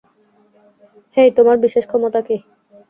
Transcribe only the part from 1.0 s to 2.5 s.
হেই, তোমার বিশেষ ক্ষমতা কী?